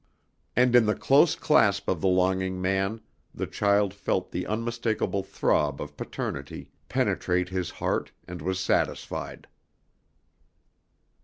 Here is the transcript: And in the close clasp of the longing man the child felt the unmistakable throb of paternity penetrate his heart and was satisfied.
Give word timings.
And 0.55 0.75
in 0.75 0.87
the 0.87 0.95
close 0.95 1.35
clasp 1.35 1.87
of 1.87 2.01
the 2.01 2.07
longing 2.07 2.59
man 2.59 3.01
the 3.35 3.45
child 3.45 3.93
felt 3.93 4.31
the 4.31 4.47
unmistakable 4.47 5.21
throb 5.21 5.79
of 5.79 5.95
paternity 5.95 6.71
penetrate 6.89 7.49
his 7.49 7.69
heart 7.69 8.11
and 8.27 8.41
was 8.41 8.59
satisfied. 8.59 9.45